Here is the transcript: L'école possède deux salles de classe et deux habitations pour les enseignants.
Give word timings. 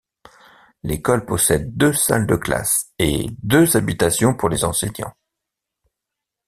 L'école 0.81 1.27
possède 1.27 1.77
deux 1.77 1.93
salles 1.93 2.25
de 2.25 2.35
classe 2.35 2.89
et 2.97 3.27
deux 3.43 3.77
habitations 3.77 4.33
pour 4.35 4.49
les 4.49 4.65
enseignants. 4.65 5.13